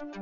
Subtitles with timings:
[0.00, 0.16] Welcome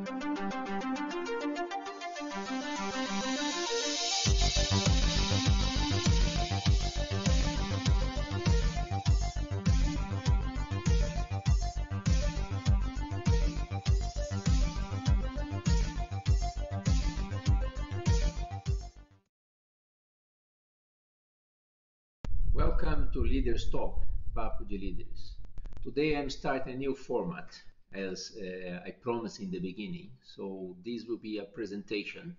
[23.12, 24.04] to Leaders Talk,
[24.34, 25.36] Papo de Líderes.
[25.84, 27.62] Today I'm starting a new format
[27.94, 30.10] as uh, I promised in the beginning.
[30.22, 32.36] So this will be a presentation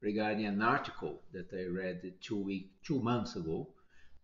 [0.00, 3.68] regarding an article that I read two week, two months ago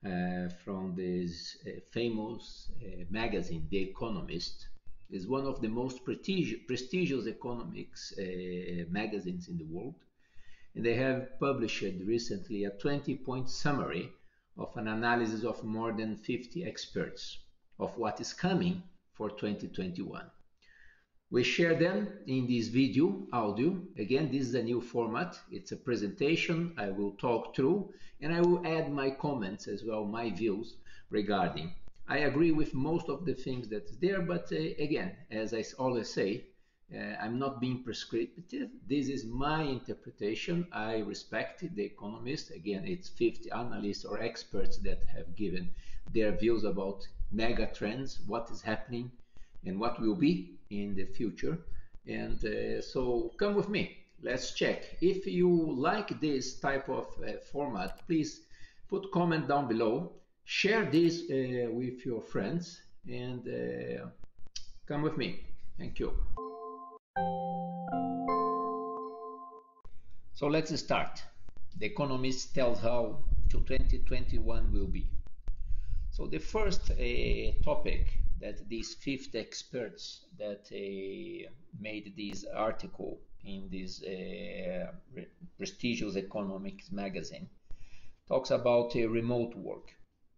[0.05, 4.69] uh, from this uh, famous uh, magazine, The Economist.
[5.11, 9.97] It's one of the most prestigious, economics uh, magazines in the world,
[10.75, 14.13] and they have published recently a 20-point summary
[14.57, 17.39] of an analysis of more than 50 experts
[17.79, 18.83] of what is coming
[19.15, 20.31] for 2021.
[21.33, 23.81] We share them in this video audio.
[23.97, 25.39] Again, this is a new format.
[25.53, 26.75] It's a presentation.
[26.77, 30.75] I will talk through and I will add my comments as well, my views
[31.09, 31.73] regarding.
[32.09, 36.13] I agree with most of the things that's there, but uh, again, as I always
[36.13, 36.47] say,
[36.93, 38.71] uh, I'm not being prescriptive.
[38.89, 40.67] This is my interpretation.
[40.73, 42.51] I respect the economist.
[42.51, 45.71] Again, it's 50 analysts or experts that have given
[46.13, 49.13] their views about mega trends, what is happening,
[49.65, 51.59] and what will be in the future.
[52.07, 53.97] And uh, so come with me.
[54.23, 54.85] Let's check.
[55.01, 58.43] If you like this type of uh, format, please
[58.89, 60.13] put comment down below.
[60.45, 64.07] Share this uh, with your friends and uh,
[64.87, 65.41] come with me.
[65.79, 66.13] Thank you.
[70.35, 71.23] So let's start.
[71.79, 73.19] The Economist tells how
[73.51, 75.07] 2021 will be.
[76.11, 83.69] So the first uh, topic that these 50 experts that uh, made this article in
[83.71, 84.93] this uh,
[85.57, 87.49] prestigious economics magazine
[88.29, 89.93] talks about uh, remote work.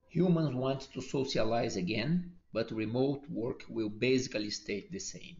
[0.09, 5.37] Humans want to socialize again, but remote work will basically stay the same.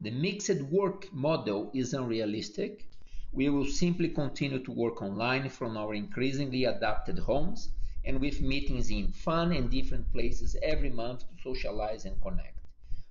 [0.00, 2.86] The mixed work model is unrealistic
[3.34, 7.70] we will simply continue to work online from our increasingly adapted homes
[8.04, 12.58] and with meetings in fun and different places every month to socialize and connect.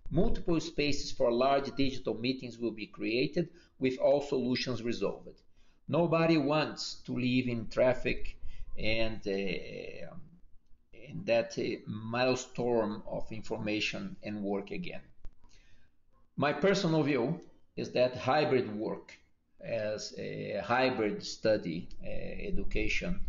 [0.10, 3.50] Multiple spaces for large digital meetings will be created
[3.80, 5.42] with all solutions resolved.
[5.88, 8.38] Nobody wants to live in traffic
[8.78, 10.14] and, uh,
[10.94, 15.02] in that uh, maelstrom of information and work again.
[16.38, 17.40] My personal view
[17.76, 19.14] is that hybrid work
[19.64, 23.20] as a hybrid study uh, education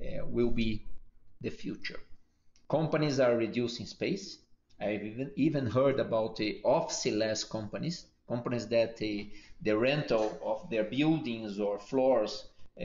[0.00, 0.82] uh, will be
[1.42, 2.00] the future.
[2.68, 4.38] Companies are reducing space.
[4.80, 9.30] I've even, even heard about the office-less companies, companies that the,
[9.60, 12.46] the rental of their buildings or floors
[12.80, 12.84] uh,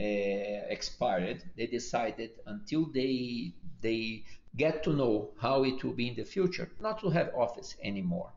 [0.68, 1.42] expired.
[1.56, 4.24] They decided until they they
[4.56, 8.32] get to know how it will be in the future, not to have office anymore.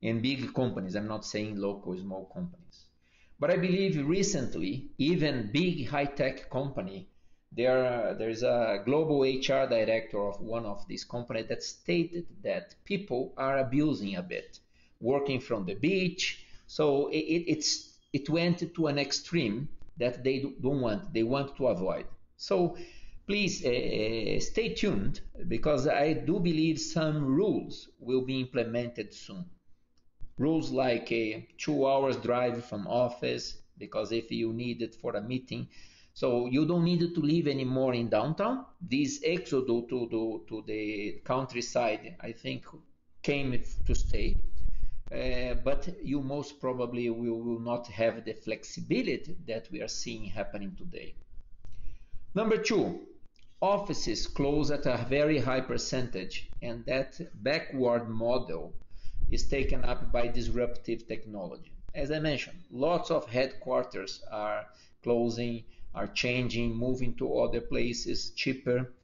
[0.00, 2.86] In big companies, I'm not saying local, small companies.
[3.38, 7.08] But I believe recently, even big high-tech company,
[7.52, 13.32] there there's a global HR director of one of these companies that stated that people
[13.36, 14.60] are abusing a bit,
[15.00, 16.44] working from the beach.
[16.66, 19.68] So it, it's it went to an extreme
[19.98, 22.06] that they don't want, they want to avoid.
[22.36, 22.76] So
[23.26, 29.46] please uh, stay tuned because I do believe some rules will be implemented soon
[30.38, 35.22] rules like a two hours drive from office because if you need it for a
[35.22, 35.66] meeting
[36.16, 38.64] so you don't need to live anymore in downtown.
[38.80, 42.64] This exodus to, to, the countryside i think
[43.22, 44.38] came to stay.
[45.12, 50.24] Uh, but you most probably will, will not have the flexibility that we are seeing
[50.24, 51.14] happening today.
[52.34, 53.00] Number two
[53.60, 58.72] offices close at a very high percentage and that backward model
[59.30, 61.72] is taken up by disruptive technology.
[61.94, 64.64] As I mentioned, lots of headquarters are
[65.02, 65.64] closing,
[65.96, 68.94] are changing, moving to other places cheaper.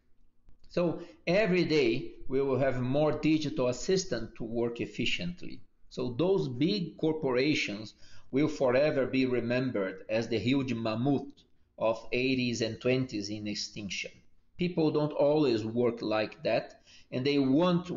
[0.68, 5.62] So every day we will have more digital assistant to work efficiently.
[5.88, 7.94] So those big corporations
[8.30, 11.32] will forever be remembered as the huge mammoth
[11.78, 14.10] of 80s and 20s in extinction.
[14.58, 17.88] People don't always work like that and they want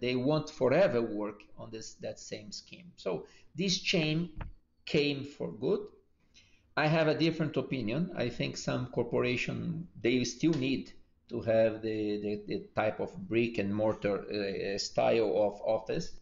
[0.00, 2.92] they want forever work on this that same scheme.
[2.96, 4.30] So this chain
[4.86, 5.80] came for good.
[6.78, 8.12] I have a different opinion.
[8.14, 10.92] I think some corporation they still need
[11.28, 16.12] to have the, the, the type of brick and mortar uh, style of office.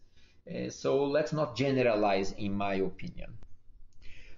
[0.49, 3.37] Uh, so let's not generalize, in my opinion.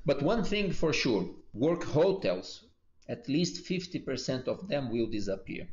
[0.05, 2.65] But one thing for sure, work hotels,
[3.07, 5.69] at least 50% of them will disappear.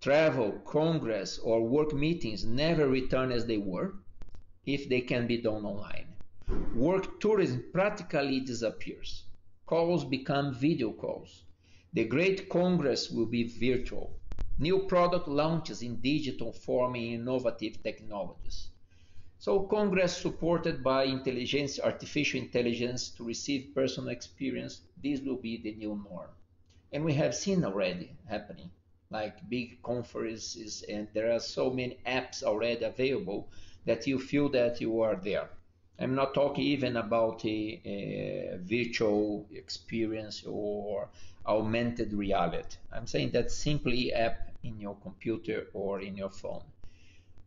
[0.00, 3.96] Travel, congress, or work meetings never return as they were
[4.64, 6.06] if they can be done online.
[6.74, 9.24] Work tourism practically disappears.
[9.68, 11.42] Calls become video calls.
[11.92, 14.18] The great congress will be virtual.
[14.58, 18.70] New product launches in digital form and innovative technologies.
[19.38, 25.74] So Congress supported by intelligence, artificial intelligence to receive personal experience, this will be the
[25.74, 26.30] new norm.
[26.90, 28.70] And we have seen already happening,
[29.10, 33.50] like big conferences, and there are so many apps already available
[33.84, 35.50] that you feel that you are there.
[36.00, 41.08] I'm not talking even about a, a virtual experience or
[41.44, 42.76] augmented reality.
[42.92, 46.62] I'm saying that simply app in your computer or in your phone.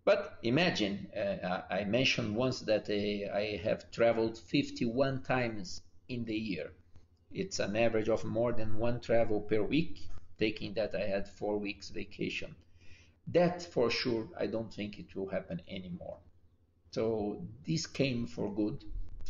[0.04, 6.36] But imagine, uh, I mentioned once that uh, I have traveled 51 times in the
[6.36, 6.72] year.
[7.32, 11.58] It's an average of more than one travel per week, taking that I had four
[11.58, 12.56] weeks vacation.
[13.28, 16.18] That for sure, I don't think it will happen anymore.
[16.92, 18.84] So this came for good.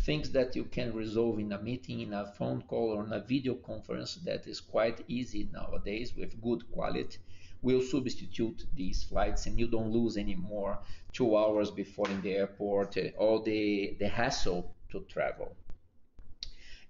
[0.05, 3.19] Things that you can resolve in a meeting, in a phone call, or in a
[3.19, 7.19] video conference that is quite easy nowadays with good quality
[7.61, 10.79] will substitute these flights and you don't lose anymore
[11.13, 15.55] two hours before in the airport, uh, all the, the hassle to travel.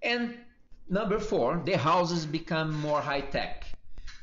[0.02, 0.38] And
[0.88, 3.66] number four, the houses become more high tech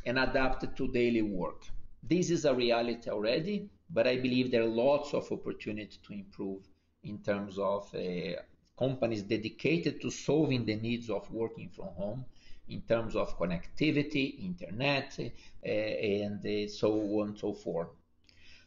[0.05, 1.63] and adapted to daily work.
[2.01, 6.61] This is a reality already, but I believe there are lots of opportunity to improve
[7.03, 8.41] in terms of uh,
[8.77, 12.25] companies dedicated to solving the needs of working from home
[12.69, 17.89] in terms of connectivity, internet, uh, and uh, so on and so forth.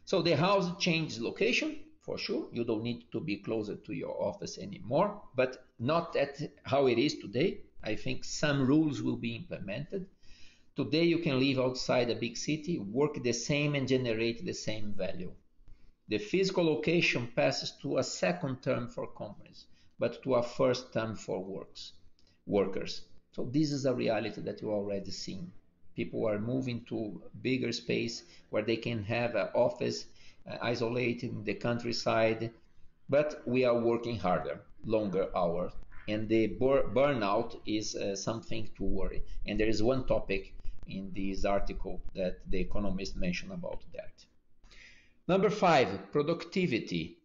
[0.05, 2.47] So the house changes location for sure.
[2.51, 6.97] You don't need to be closer to your office anymore, but not at how it
[6.97, 7.61] is today.
[7.81, 10.07] I think some rules will be implemented.
[10.75, 14.91] Today you can live outside a big city, work the same and generate the same
[14.93, 15.31] value.
[16.07, 19.67] The physical location passes to a second term for companies,
[19.99, 21.93] but to a first term for works,
[22.47, 23.01] workers.
[23.33, 25.51] So this is a reality that you already seen.
[25.95, 30.07] People are moving to bigger space where they can have an office
[30.49, 32.49] uh, isolated in the countryside,
[33.09, 35.73] but we are working harder, longer hours,
[36.07, 39.21] and the bur burnout is uh, something to worry.
[39.45, 40.55] And there is one topic
[40.87, 44.25] in this article that the economist mentioned about that.
[45.27, 47.17] Number five, productivity.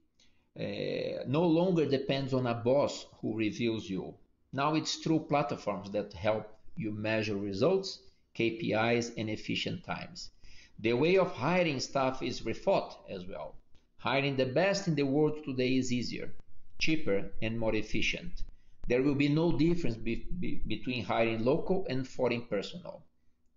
[0.59, 4.15] Uh, no longer depends on a boss who reviews you
[4.53, 8.01] now it's through platforms that help you measure results,
[8.35, 10.31] KPIs, and efficient times.
[10.79, 13.57] The way of hiring staff is rethought as well.
[13.99, 16.35] Hiring the best in the world today is easier,
[16.79, 18.43] cheaper, and more efficient.
[18.87, 23.05] There will be no difference be be between hiring local and foreign personnel.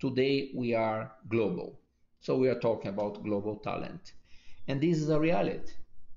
[0.02, 1.80] Today we are global.
[2.22, 4.14] So we are talking about global talent.
[4.68, 5.74] And this is a reality.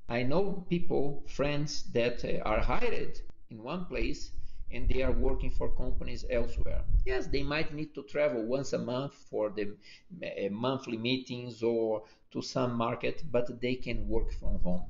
[0.08, 3.20] I know people, friends that uh, are hired
[3.50, 4.30] in one place
[4.70, 6.80] and they are working for companies elsewhere.
[7.04, 9.76] Yes, they might need to travel once a month for the
[10.22, 14.84] uh, monthly meetings or to some market, but they can work from home.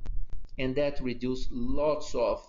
[0.57, 2.39] And that reduces lots of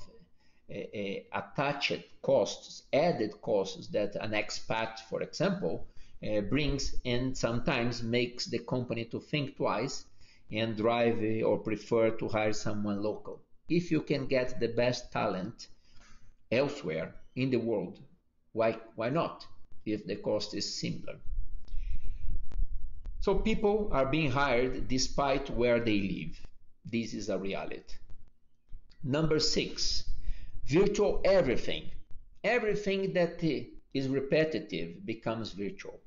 [0.70, 5.88] uh, uh, attached costs, added costs that an expat, for example,
[6.22, 10.04] uh, brings and sometimes makes the company to think twice
[10.52, 13.40] and drive uh, or prefer to hire someone local.
[13.68, 15.68] If you can get the best talent
[16.52, 18.00] elsewhere, in the world.
[18.52, 19.46] Why, why not
[19.84, 21.16] if the cost is similar?
[23.20, 26.40] So people are being hired despite where they live.
[26.84, 27.94] This is a reality.
[29.04, 30.04] Number six,
[30.64, 31.90] virtual everything.
[32.42, 33.40] Everything that
[33.96, 36.00] is repetitive becomes virtual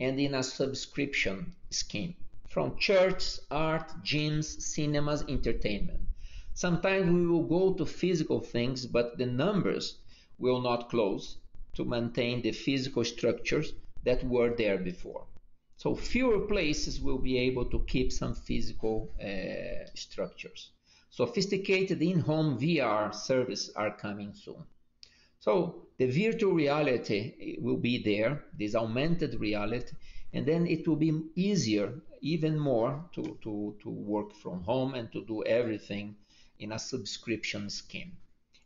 [0.00, 2.14] and in a subscription scheme
[2.48, 6.00] from church, art, gyms, cinemas, entertainment.
[6.54, 9.98] Sometimes we will go to physical things, but the numbers
[10.38, 11.38] will not close
[11.74, 13.72] to maintain the physical structures
[14.04, 15.24] that were there before.
[15.76, 20.70] So fewer places will be able to keep some physical uh, structures.
[21.10, 24.62] Sophisticated in-home VR services are coming soon.
[25.42, 29.92] So the virtual reality will be there, this augmented reality,
[30.32, 35.10] and then it will be easier even more to, to, to work from home and
[35.10, 36.14] to do everything
[36.60, 38.12] in a subscription scheme.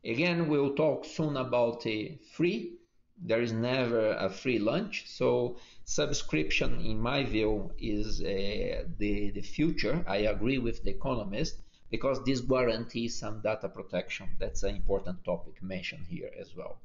[0.04, 2.74] Again, we'll talk soon about a free.
[3.16, 5.04] There is never a free lunch.
[5.06, 10.04] So subscription, in my view, is uh, the, the future.
[10.06, 14.28] I agree with the economist because this guarantees some data protection.
[14.38, 16.78] That's an important topic mentioned here as well.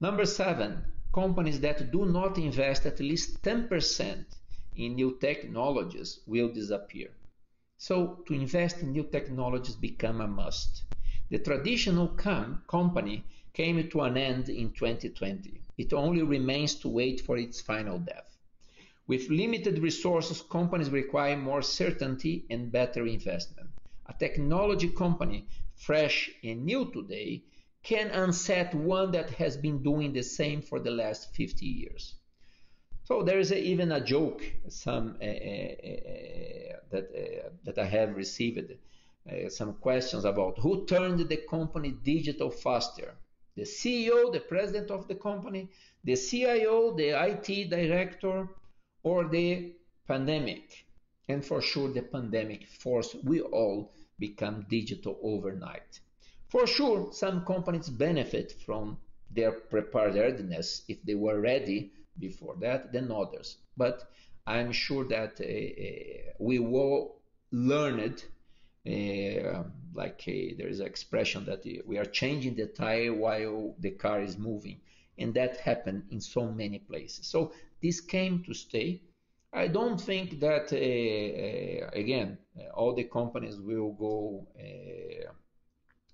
[0.00, 4.24] Number seven, companies that do not invest at least 10%
[4.76, 7.10] in new technologies will disappear.
[7.78, 10.82] So to invest in new technologies become a must.
[11.30, 15.60] The traditional com company came to an end in 2020.
[15.78, 18.36] It only remains to wait for its final death.
[19.06, 23.69] With limited resources, companies require more certainty and better investment.
[24.10, 27.44] A technology company, fresh and new today,
[27.84, 32.16] can unset one that has been doing the same for the last 50 years.
[33.04, 37.06] So there is a, even a joke some uh, uh, uh, that
[37.64, 38.72] that I have received
[39.48, 43.14] some questions about who turned the company digital faster
[43.56, 45.68] the CEO, the president of the company,
[46.04, 48.48] the CIO, the IT director,
[49.02, 49.72] or the
[50.06, 50.86] pandemic.
[51.28, 56.00] And for sure, the pandemic forced we all become digital overnight.
[56.48, 58.98] For sure, some companies benefit from
[59.30, 63.56] their preparedness if they were ready before that than others.
[63.76, 64.10] But
[64.46, 67.20] I'm sure that uh, uh we all
[67.52, 68.24] learned,
[68.86, 73.90] uh, like uh, there is an expression that we are changing the tire while the
[73.90, 74.80] car is moving.
[75.18, 77.26] And that happened in so many places.
[77.26, 79.02] So this came to stay.
[79.52, 82.38] I don't think that, uh, uh, again,
[82.74, 84.46] all the companies will go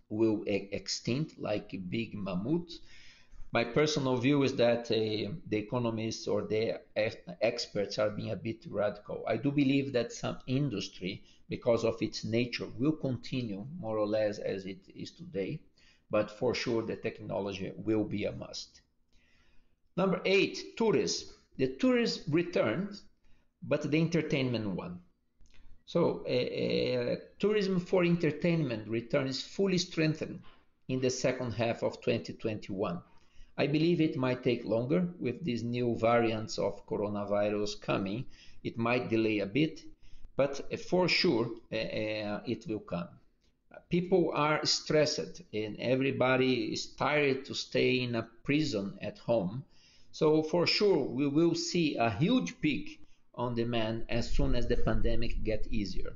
[0.09, 2.79] will extinct like big mammoths.
[3.53, 6.81] My personal view is that uh, the economists or the
[7.41, 9.25] experts are being a bit radical.
[9.27, 14.39] I do believe that some industry, because of its nature, will continue more or less
[14.39, 15.61] as it is today,
[16.11, 18.81] but for sure the technology will be a must.
[19.97, 21.29] Number eight, tourism.
[21.57, 23.03] The tourism returns,
[23.63, 25.01] but the entertainment one.
[25.87, 30.41] So uh, uh, tourism for entertainment returns fully strengthened
[30.89, 33.01] in the second half of 2021.
[33.57, 38.27] I believe it might take longer with these new variants of coronavirus coming.
[38.65, 39.83] It might delay a bit,
[40.37, 43.09] but uh, for sure uh, it will come.
[43.89, 49.65] People are stressed and everybody is tired to stay in a prison at home.
[50.11, 53.06] So for sure we will see a huge peak
[53.37, 56.13] on demand as soon as the pandemic get easier.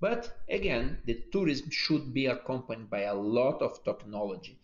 [0.00, 4.58] But again, the tourism should be accompanied by a lot of technology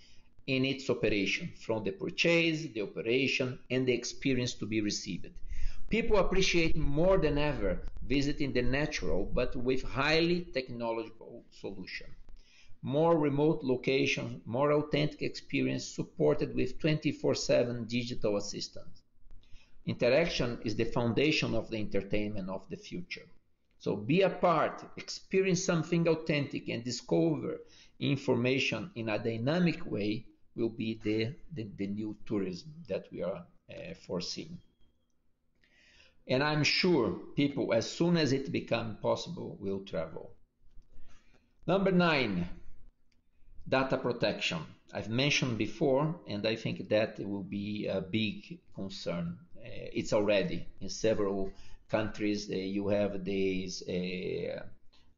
[0.46, 5.28] in its operation, from the purchase, the operation, and the experience to be received.
[5.90, 12.06] People appreciate more than ever visiting the natural but with highly technological solution.
[12.82, 19.02] More remote locations, more authentic experience supported with 24-7 digital assistance.
[19.86, 23.26] Interaction is the foundation of the entertainment of the future.
[23.78, 27.60] So be a part, experience something authentic, and discover
[28.00, 30.26] information in a dynamic way
[30.56, 34.58] will be the, the, the new tourism that we are uh, foreseeing.
[36.26, 40.32] And I'm sure people, as soon as it becomes possible, will travel.
[41.66, 42.48] Number nine,
[43.68, 44.58] data protection.
[44.92, 49.38] I've mentioned before, and I think that will be a big concern
[49.92, 51.52] it's already in several
[51.88, 52.50] countries.
[52.50, 54.62] Uh, you have these uh,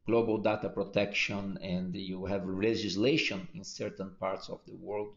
[0.06, 5.08] global data protection and you have legislation in certain parts of the world.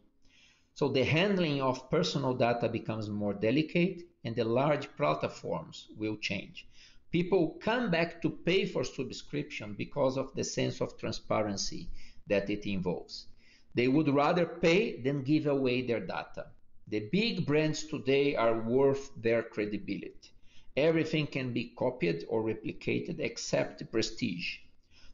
[0.74, 6.66] So the handling of personal data becomes more delicate and the large platforms will change.
[7.10, 11.88] People come back to pay for subscription because of the sense of transparency
[12.26, 13.26] that it involves.
[13.74, 16.46] They would rather pay than give away their data.
[16.92, 20.30] The big brands today are worth their credibility.
[20.76, 24.58] Everything can be copied or replicated except prestige.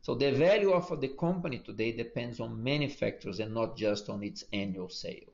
[0.03, 4.25] So the value of the company today depends on many factors and not just on
[4.25, 5.31] its annual sale.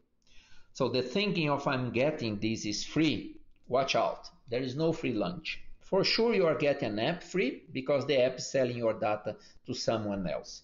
[0.74, 3.36] So the thinking of I'm getting this is free,
[3.66, 4.28] watch out.
[4.46, 5.62] There is no free lunch.
[5.80, 9.36] For sure you are getting an app free because the app is selling your data
[9.64, 10.60] to someone else.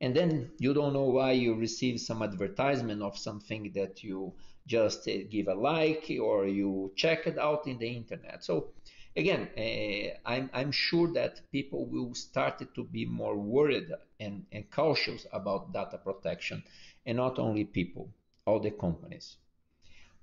[0.00, 4.34] And then you don't know why you receive some advertisement of something that you
[4.66, 8.42] just uh, give a like or you check it out in the internet.
[8.44, 8.68] So
[9.16, 14.70] again, uh, I'm, I'm sure that people will start to be more worried and, and
[14.70, 16.62] cautious about data protection
[17.06, 18.08] and not only people,
[18.46, 19.36] all the companies.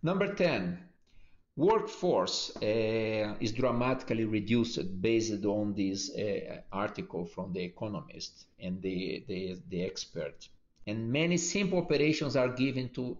[0.03, 0.79] Number 10,
[1.55, 9.23] workforce uh, is dramatically reduced based on this uh, article from The Economist and the,
[9.27, 10.47] the, the expert.
[10.87, 13.17] And many simple operations are given to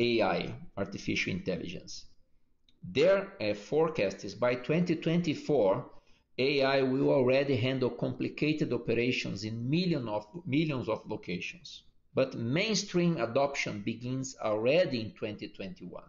[0.00, 2.06] AI, artificial intelligence.
[2.82, 5.90] Their uh, forecast is by 2024,
[6.38, 11.82] AI will already handle complicated operations in million of, millions of locations.
[12.14, 16.02] But mainstream adoption begins already in 2021.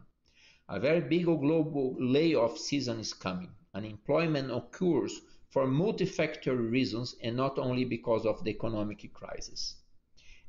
[0.69, 3.51] A very big global layoff season is coming.
[3.73, 5.19] Unemployment occurs
[5.49, 9.75] for multifactorial reasons and not only because of the economic crisis.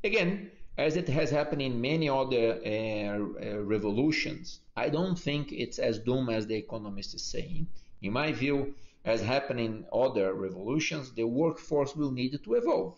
[0.04, 5.78] Again, as it has happened in many other uh, uh, revolutions, I don't think it's
[5.78, 7.66] as doom as the economist is saying.
[8.00, 8.74] In my view,
[9.04, 12.96] as happened in other revolutions, the workforce will need to evolve.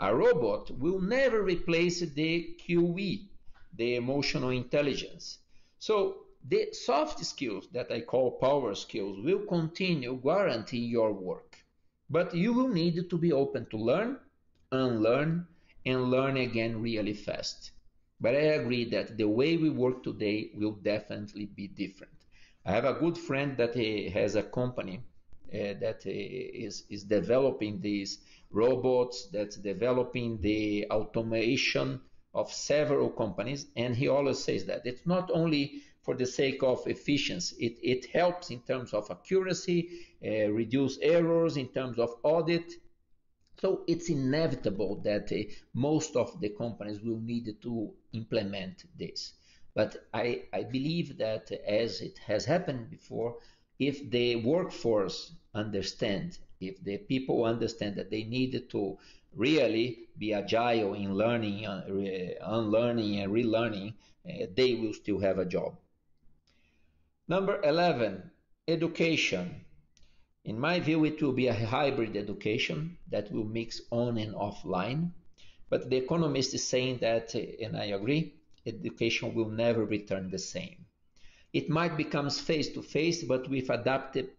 [0.00, 3.28] A robot will never replace the QE,
[3.76, 5.38] the emotional intelligence.
[5.78, 11.56] So the soft skills that I call power skills will continue guarantee your work.
[12.10, 14.18] But you will need to be open to learn,
[14.70, 15.46] unlearn,
[15.86, 17.70] and learn again really fast.
[18.20, 22.12] But I agree that the way we work today will definitely be different.
[22.64, 23.76] I have a good friend that
[24.12, 25.00] has a company
[25.52, 28.18] that uh, is, is developing these
[28.50, 32.00] robots, that's developing the automation
[32.34, 33.66] of several companies.
[33.76, 38.06] And he always says that it's not only for the sake of efficiency, it, it
[38.06, 39.90] helps in terms of accuracy,
[40.24, 42.72] uh, reduce errors in terms of audit,
[43.60, 49.32] so it's inevitable that uh, most of the companies will need to implement this.
[49.74, 53.36] But I, I believe that as it has happened before,
[53.78, 58.98] if the workforce understand, if the people understand that they need to
[59.34, 61.84] really be agile in learning, uh,
[62.40, 63.92] unlearning and relearning,
[64.26, 65.76] uh, they will still have a job.
[67.28, 68.30] Number 11,
[68.66, 69.65] education.
[70.46, 75.10] In my view, it will be a hybrid education that will mix on and offline.
[75.68, 78.34] But the economist is saying that, and I agree,
[78.64, 80.86] education will never return the same.
[81.52, 84.30] It might become face to face, but with adaptive,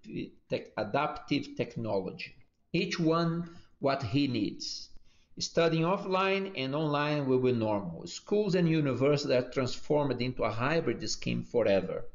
[0.78, 2.36] adaptive technology.
[2.72, 4.90] Each one what he needs.
[5.38, 8.08] Studying offline and online will be normal.
[8.08, 12.06] Schools and universities are transformed into a hybrid scheme forever.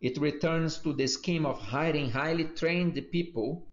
[0.00, 3.66] It returns to the scheme of hiring highly trained people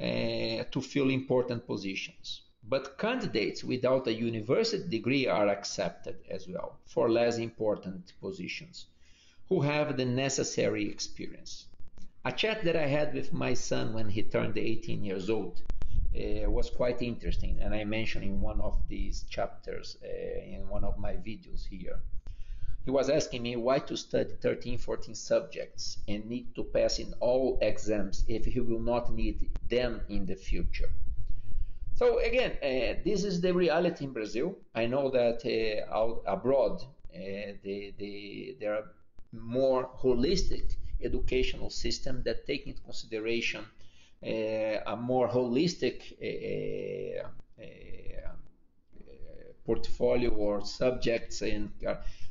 [0.00, 2.42] uh, to fill important positions.
[2.62, 8.86] But candidates without a university degree are accepted as well for less important positions
[9.48, 11.66] who have the necessary experience.
[12.24, 15.60] A chat that I had with my son when he turned 18 years old
[16.14, 20.08] uh, was quite interesting, and I mentioned in one of these chapters uh,
[20.56, 22.00] in one of my videos here
[22.84, 27.12] he was asking me why to study 13, 14 subjects and need to pass in
[27.20, 30.90] all exams if he will not need them in the future.
[31.94, 34.56] So again, uh, this is the reality in Brazil.
[34.74, 36.82] I know that uh, out abroad,
[37.14, 38.90] uh, the, the, there are
[39.32, 43.64] more holistic educational system that take into consideration
[44.22, 47.28] uh, a more holistic uh,
[47.62, 48.30] uh,
[49.64, 51.70] portfolio or subjects and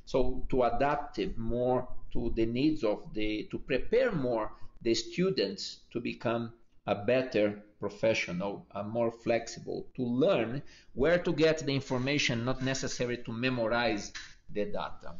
[0.05, 5.81] so to adapt it more to the needs of the, to prepare more the students
[5.91, 6.51] to become
[6.87, 10.61] a better professional, a more flexible, to learn
[10.93, 14.11] where to get the information, not necessary to memorize
[14.51, 15.13] the data.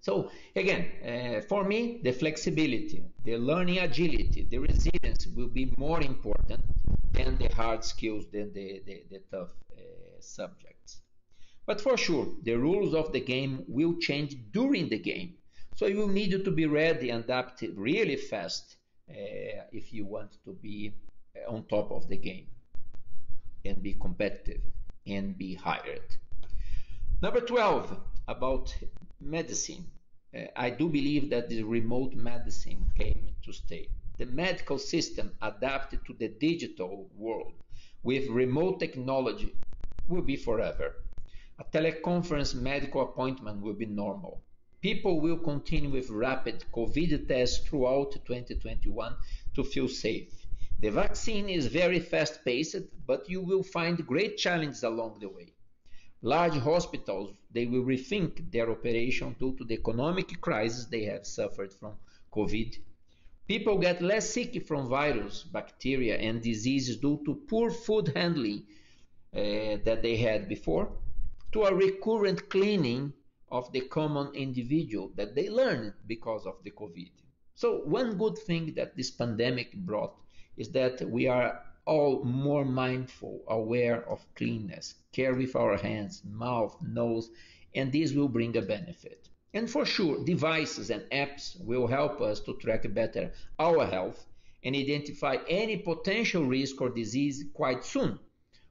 [0.00, 6.00] So again, uh, for me, the flexibility, the learning agility, the resilience will be more
[6.02, 6.64] important
[7.12, 9.80] than the hard skills, than the, the, the tough uh,
[10.18, 11.02] subjects.
[11.66, 15.34] But for sure, the rules of the game will change during the game.
[15.76, 18.76] So you need to be ready and adapt really fast
[19.08, 20.92] uh, if you want to be
[21.36, 22.46] uh, on top of the game
[23.64, 24.60] and be competitive
[25.06, 26.16] and be hired.
[27.22, 28.74] Number 12, about
[29.20, 29.84] medicine.
[30.34, 33.88] Uh, I do believe that the remote medicine came to stay.
[34.18, 37.54] The medical system adapted to the digital world
[38.02, 39.54] with remote technology
[40.08, 40.94] will be forever.
[41.60, 44.42] A teleconference medical appointment will be normal.
[44.80, 49.14] People will continue with rapid COVID tests throughout 2021
[49.54, 50.46] to feel safe.
[50.78, 55.52] The vaccine is very fast paced, but you will find great challenges along the way.
[56.22, 61.74] Large hospitals, they will rethink their operation due to the economic crisis they have suffered
[61.74, 61.92] from
[62.32, 62.74] COVID.
[63.46, 68.62] People get less sick from virus, bacteria, and diseases due to poor food handling
[69.36, 70.90] uh, that they had before
[71.52, 73.12] to a recurrent cleaning
[73.50, 77.10] of the common individual that they learned because of the COVID.
[77.56, 80.14] So one good thing that this pandemic brought
[80.56, 86.76] is that we are all more mindful, aware of cleanness, care with our hands, mouth,
[86.80, 87.30] nose,
[87.74, 89.28] and this will bring a benefit.
[89.52, 94.26] And for sure, devices and apps will help us to track better our health
[94.62, 98.20] and identify any potential risk or disease quite soon,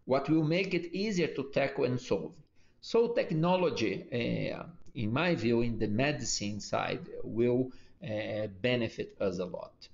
[0.06, 2.34] what will make it easier to tackle and solve.
[2.82, 4.64] So technology uh,
[4.96, 7.72] in my view, in the medicine side, will
[8.04, 9.88] uh, benefit us a lot.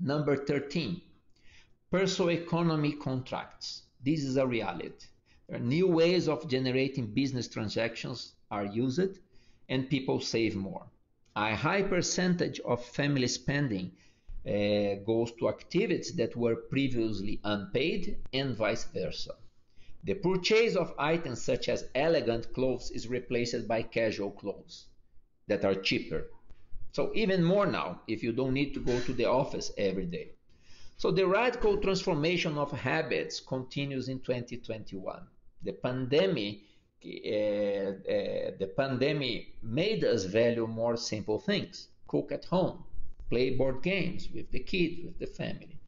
[0.00, 1.00] Number 13,
[1.90, 3.82] personal economy contracts.
[4.04, 5.06] This is a reality.
[5.48, 9.18] There are new ways of generating business transactions are used
[9.68, 10.86] and people save more.
[11.36, 13.92] A high percentage of family spending
[14.46, 19.34] uh, goes to activities that were previously unpaid and vice versa.
[20.04, 24.84] The purchase of items such as elegant clothes is replaced by casual clothes
[25.46, 26.28] that are cheaper.
[26.92, 30.32] So even more now if you don't need to go to the office every day.
[30.98, 35.26] So the radical transformation of habits continues in 2021.
[35.62, 36.60] The pandemic
[37.04, 41.88] uh, uh, the pandemic made us value more simple things.
[42.08, 42.84] Cook at home,
[43.28, 45.78] play board games with the kids, with the family.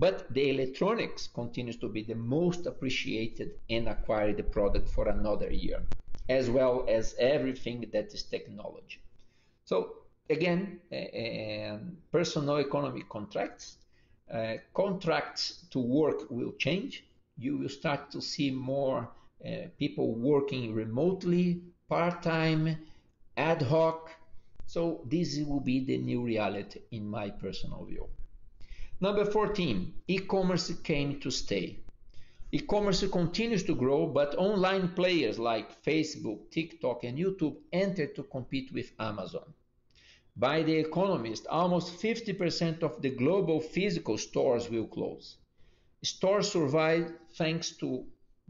[0.00, 5.80] But the electronics continues to be the most appreciated and acquired product for another year,
[6.26, 9.00] as well as everything that is technology.
[9.66, 9.76] So
[10.30, 11.76] again, uh,
[12.10, 13.76] personal economic contracts,
[14.32, 17.04] uh, contracts to work will change.
[17.36, 19.00] You will start to see more
[19.44, 21.46] uh, people working remotely,
[21.90, 22.62] part-time,
[23.36, 24.10] ad hoc.
[24.66, 28.08] So this will be the new reality in my personal view.
[29.02, 31.78] Number 14, e-commerce came to stay.
[32.52, 38.70] E-commerce continues to grow, but online players like Facebook, TikTok, and YouTube enter to compete
[38.74, 39.54] with Amazon.
[40.36, 45.38] By The Economist, almost 50% of the global physical stores will close.
[46.02, 48.04] Stores survive thanks to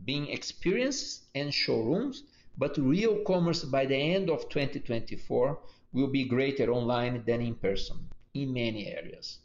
[0.04, 2.24] being experiences and showrooms,
[2.58, 5.60] but real commerce by the end of 2024
[5.92, 9.38] will be greater online than in person in many areas.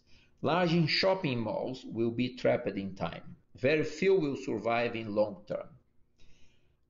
[0.46, 3.36] Large shopping malls will be trapped in time.
[3.56, 5.68] Very few will survive in long term.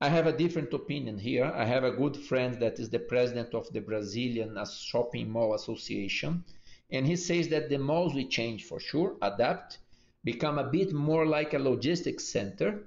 [0.01, 1.45] I have a different opinion here.
[1.45, 6.43] I have a good friend that is the president of the Brazilian Shopping Mall Association,
[6.91, 9.77] and he says that the malls will change for sure, adapt,
[10.25, 12.83] become a bit more like a logistics center,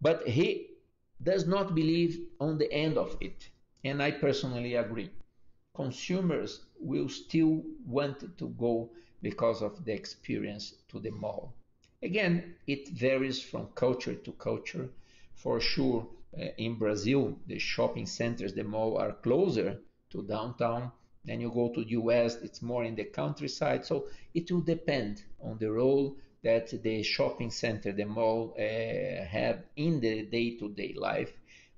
[0.00, 0.70] but he
[1.22, 3.50] does not believe on the end of it,
[3.84, 5.10] and I personally agree.
[5.74, 8.88] Consumers will still want to go
[9.22, 11.54] because of the experience to the mall.
[12.02, 14.88] Again, it varies from culture to culture.
[15.34, 20.92] For sure, uh, in Brazil, the shopping centers, the mall are closer to downtown.
[21.24, 23.84] Then you go to the US, it's more in the countryside.
[23.84, 29.64] So it will depend on the role that the shopping center, the mall, uh, have
[29.76, 31.32] in the day-to-day life.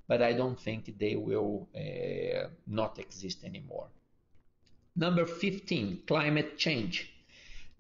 [0.07, 3.89] But I don't think they will uh, not exist anymore.
[4.97, 7.10] Number 15, climate change.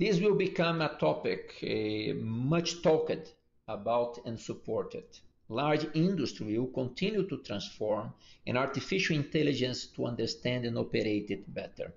[0.00, 3.34] This will become a topic uh, much talked
[3.68, 5.04] about and supported.
[5.50, 8.14] Large industry will continue to transform
[8.46, 11.92] and artificial intelligence to understand and operate it better.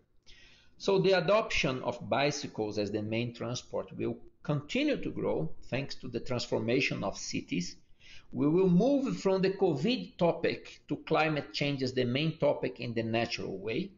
[0.78, 4.18] So the adoption of bicycles as the main transport will
[4.52, 7.78] continue to grow thanks to the transformation of cities.
[8.34, 12.96] We will move from the COVID topic to climate change as the main topic in
[12.96, 13.92] the natural way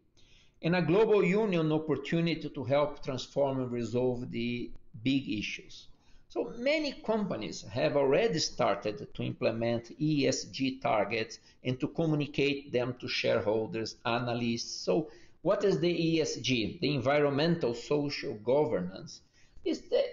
[0.66, 4.72] and a global union opportunity to help transform and resolve the
[5.04, 5.88] big issues.
[6.28, 13.08] So many companies have already started to implement ESG targets and to communicate them to
[13.08, 14.72] shareholders, analysts.
[14.72, 15.12] So
[15.44, 16.80] what is the ESG?
[16.80, 19.22] The environmental social governance
[19.64, 20.04] is the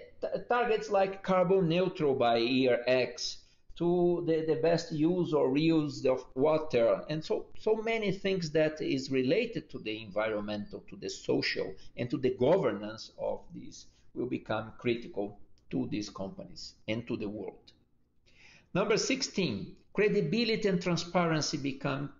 [0.47, 3.37] targets like carbon neutral by year X,
[3.75, 7.01] to the, the best use or reuse of water.
[7.09, 12.09] And so so many things that is related to the environmental to the social and
[12.09, 15.39] to the governance of these will become critical
[15.71, 17.71] to these companies and to the world.
[18.73, 22.11] Number 16 credibility and transparency become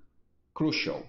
[0.53, 1.03] crucial.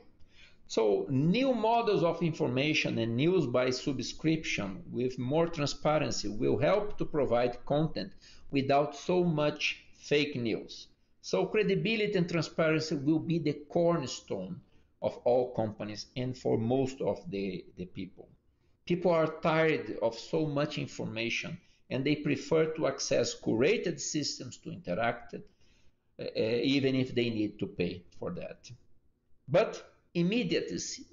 [0.67, 7.05] So new models of information and news by subscription with more transparency will help to
[7.05, 8.13] provide content
[8.51, 10.89] without so much fake news.
[11.23, 14.61] So credibility and transparency will be the cornerstone
[15.01, 18.29] of all companies and for most of the, the people.
[18.85, 24.71] People are tired of so much information and they prefer to access curated systems to
[24.71, 25.39] interact, uh,
[26.21, 26.27] uh,
[26.75, 28.71] even if they need to pay for that.
[29.49, 31.07] But immediacy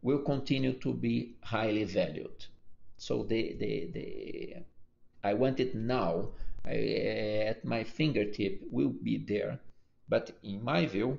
[0.00, 2.46] will continue to be highly valued.
[2.96, 4.56] So the, the, the,
[5.22, 6.28] I want it now
[6.64, 9.58] at my fingertip will be there.
[10.08, 11.18] But in my view,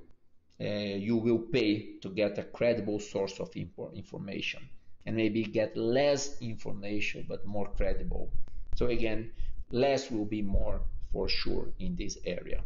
[0.62, 4.68] uh, you will pay to get a credible source of information
[5.06, 8.30] and maybe get less information but more credible.
[8.76, 9.32] So again,
[9.72, 12.62] less will be more for sure in this area.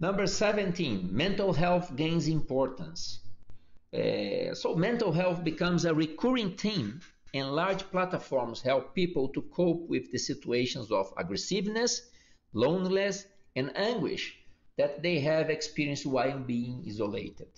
[0.00, 3.20] Number 17, mental health gains importance.
[3.92, 7.00] Uh, so mental health becomes a recurring theme
[7.34, 12.08] and large platforms help people to cope with the situations of aggressiveness,
[12.54, 14.38] loneliness, and anguish
[14.76, 17.48] that they have experienced while being isolated.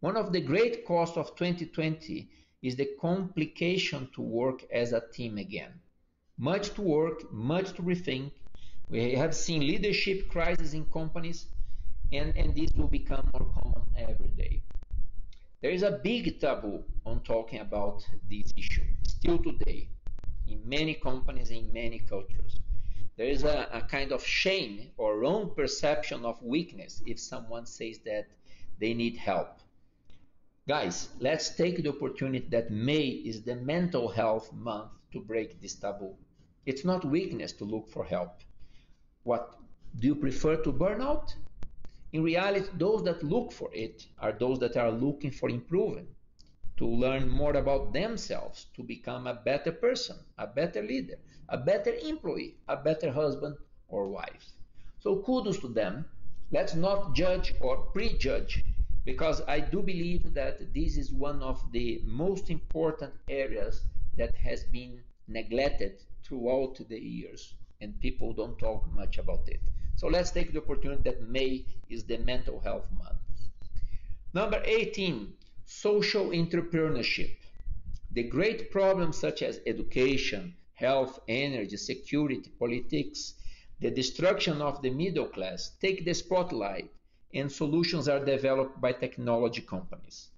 [0.00, 2.28] One of the great costs of 2020
[2.62, 5.72] is the complication to work as a team again.
[6.38, 8.32] Much to work, much to rethink.
[8.88, 11.46] We have seen leadership crises in companies,
[12.12, 14.62] and, and this will become more common every day.
[15.60, 18.82] There is a big taboo on talking about this issue
[19.20, 19.86] still today
[20.48, 22.58] in many companies, in many cultures.
[23.18, 27.98] There is a, a kind of shame or wrong perception of weakness if someone says
[28.06, 28.28] that
[28.80, 29.58] they need help.
[30.66, 35.74] Guys, let's take the opportunity that May is the mental health month to break this
[35.74, 36.14] taboo.
[36.64, 38.40] It's not weakness to look for help.
[39.24, 39.54] What
[39.98, 41.34] do you prefer to burn out?
[42.14, 46.06] In reality, those that look for it are those that are looking for improving,
[46.80, 51.18] to learn more about themselves, to become a better person, a better leader,
[51.50, 53.54] a better employee, a better husband
[53.88, 54.46] or wife.
[54.98, 56.06] So kudos to them.
[56.50, 58.64] Let's not judge or prejudge
[59.04, 63.82] because I do believe that this is one of the most important areas
[64.16, 69.60] that has been neglected throughout the years and people don't talk much about it.
[69.96, 73.18] So let's take the opportunity that May is the mental health month.
[74.32, 75.34] Number 18,
[75.72, 77.36] social entrepreneurship.
[78.10, 83.34] The great problems such as education, health, energy, security, politics,
[83.78, 86.90] the destruction of the middle class take the spotlight
[87.32, 90.30] and solutions are developed by technology companies.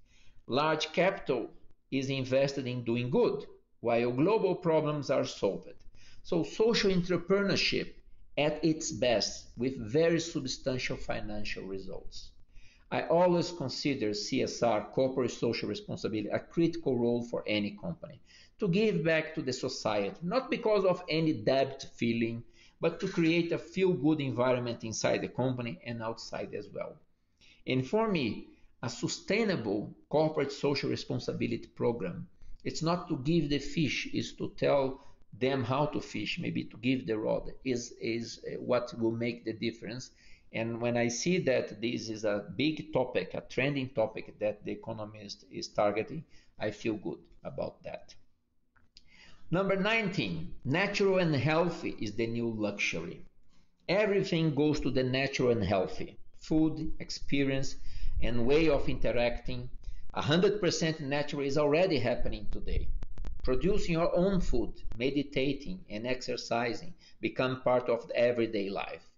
[0.45, 1.49] Large capital
[1.89, 3.47] is invested in doing good,
[3.79, 5.73] while global problems are solved.
[6.21, 7.91] So social entrepreneurship
[8.37, 12.32] at its best with very substantial financial results.
[12.91, 18.19] I always consider CSR, corporate social responsibility, a critical role for any company
[18.59, 22.43] to give back to the society, not because of any debt feeling,
[22.79, 26.95] but to create a feel good environment inside the company and outside as well.
[27.65, 28.47] And for me,
[28.81, 32.27] a sustainable corporate social responsibility program,
[32.63, 35.01] it's not to give the fish, is to tell
[35.39, 39.45] them how to fish, maybe to give the rod, is, is uh, what will make
[39.45, 40.11] the difference.
[40.55, 44.71] And when I see that this is a big topic, a trending topic that the
[44.71, 46.25] economist is targeting,
[46.59, 48.13] I feel good about that.
[49.49, 53.25] Number 19, natural and healthy is the new luxury.
[53.89, 56.17] Everything goes to the natural and healthy.
[56.39, 57.75] Food, experience,
[58.21, 59.69] and way of interacting.
[60.15, 62.89] 100% natural is already happening today.
[63.43, 69.12] Producing your own food, meditating, and exercising become part of everyday life.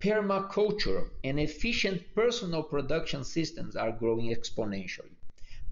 [0.00, 5.14] Permaculture and efficient personal production systems are growing exponentially.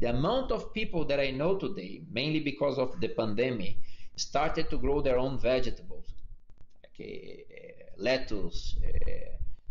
[0.00, 3.76] The amount of people that I know today, mainly because of the pandemic,
[4.16, 6.12] started to grow their own vegetables,
[6.82, 9.10] like uh, lettuce, uh,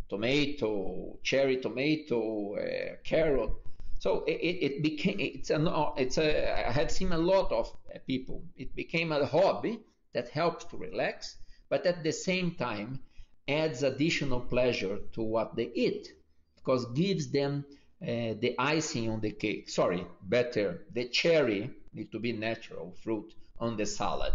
[0.09, 3.51] tomato, cherry tomato, uh, carrot,
[3.99, 8.43] so it, it became it's a it's a I had seen a lot of people.
[8.55, 9.79] It became a hobby
[10.13, 11.37] that helps to relax,
[11.69, 12.99] but at the same time
[13.47, 16.13] adds additional pleasure to what they eat
[16.55, 17.65] because gives them
[18.01, 19.69] uh, the icing on the cake.
[19.69, 24.33] Sorry, better the cherry need to be natural fruit on the salad.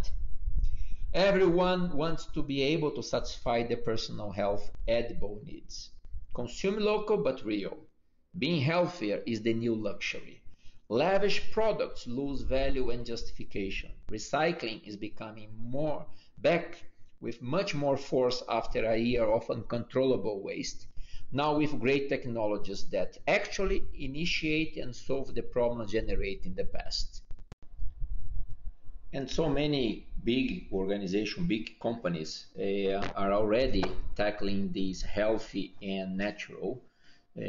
[1.14, 5.90] Everyone wants to be able to satisfy their personal health edible needs.
[6.34, 7.76] Consume local but real.
[8.38, 10.40] Being healthier is the new luxury.
[10.88, 13.90] Lavish products lose value and justification.
[14.10, 16.06] Recycling is becoming more
[16.38, 16.82] back
[17.22, 20.86] with much more force after a year of uncontrollable waste.
[21.30, 27.22] Now with great technologies that actually initiate and solve the problems generated in the past.
[29.14, 33.84] And so many big organizations, big companies uh, are already
[34.16, 36.82] tackling these healthy and natural
[37.38, 37.42] uh,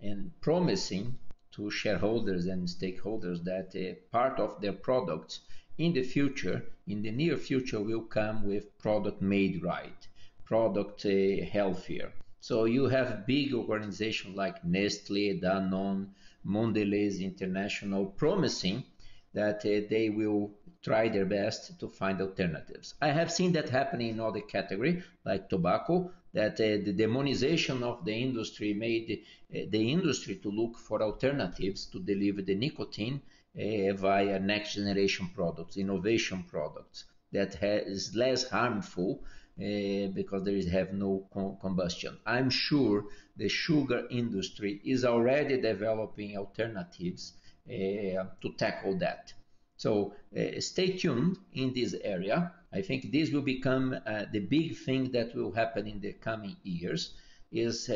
[0.00, 1.18] and promising
[1.52, 3.74] to shareholders and stakeholders that
[4.12, 5.40] part of their products
[5.80, 10.06] in the future, in the near future, will come with product made right,
[10.44, 12.12] product uh, healthier.
[12.38, 16.08] So you have big organizations like Nestle, Danone,
[16.46, 18.84] Mondelez International promising
[19.32, 20.50] that uh, they will
[20.82, 22.94] try their best to find alternatives.
[23.00, 28.04] I have seen that happening in other category like tobacco, that uh, the demonization of
[28.04, 29.22] the industry made
[29.54, 33.22] uh, the industry to look for alternatives to deliver the nicotine
[33.54, 39.22] via next generation products, innovation products that is less harmful
[39.60, 41.28] uh, because there is have no
[41.60, 42.16] combustion.
[42.26, 43.04] I'm sure
[43.36, 47.34] the sugar industry is already developing alternatives
[47.68, 49.32] uh, to tackle that.
[49.76, 52.52] So uh, stay tuned in this area.
[52.72, 56.56] I think this will become uh, the big thing that will happen in the coming
[56.62, 57.14] years
[57.52, 57.90] is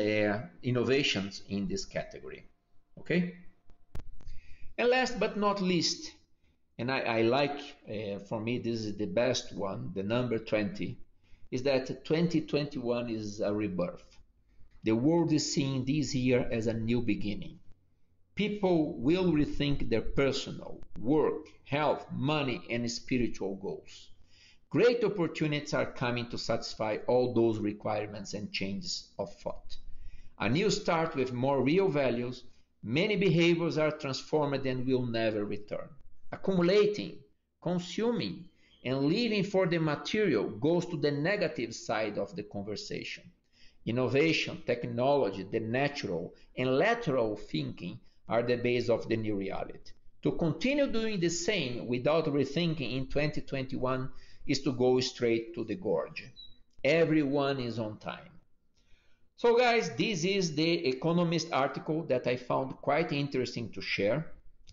[0.63, 2.43] innovations in this category.
[2.99, 3.35] Okay.
[4.77, 6.11] And last but not least,
[6.77, 7.59] and I, I like,
[7.89, 10.97] uh, for me, this is the best one, the number 20,
[11.51, 14.17] is that 2021 is a rebirth.
[14.83, 17.59] The world is seeing this year as a new beginning.
[18.35, 24.09] People will rethink their personal, work, health, money, and spiritual goals.
[24.69, 29.77] Great opportunities are coming to satisfy all those requirements and changes of thought.
[30.37, 32.43] A new start with more real values,
[32.85, 35.89] many behaviors are transformed and will never return.
[36.31, 37.17] Accumulating,
[37.59, 38.47] consuming,
[38.83, 43.23] and living for the material goes to the negative side of the conversation.
[43.87, 49.91] Innovation, technology, the natural, and lateral thinking are the base of the new reality.
[50.21, 54.11] To continue doing the same without rethinking in 2021
[54.45, 56.23] is to go straight to the gorge.
[56.83, 58.34] Everyone is on time.
[59.45, 64.25] So, guys, this is the Economist article that I found quite interesting to share.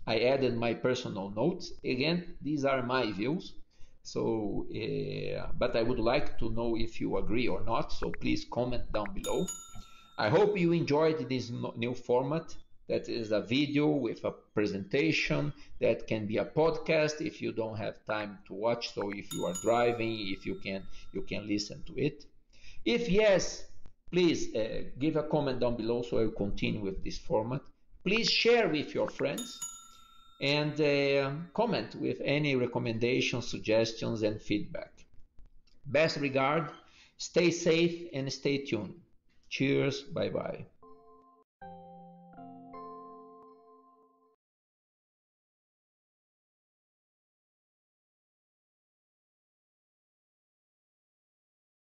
[0.06, 1.74] I added my personal notes.
[1.84, 3.52] Again, these are my views.
[4.02, 7.92] So, uh, but I would like to know if you agree or not.
[7.92, 9.44] So please comment down below.
[10.16, 12.56] I hope you enjoyed this new format.
[12.88, 17.76] That is a video with a presentation that can be a podcast if you don't
[17.76, 18.94] have time to watch.
[18.94, 20.82] So if you are driving, if you can,
[21.12, 22.24] you can listen to it.
[22.86, 23.66] If yes,
[24.12, 27.62] please uh, give a comment down below so I will continue with this format.
[28.04, 29.58] Please share with your friends
[30.40, 34.92] and uh, comment with any recommendations, suggestions, and feedback.
[35.86, 36.70] Best regard,
[37.16, 38.94] stay safe and stay tuned.
[39.48, 40.66] Cheers, bye bye.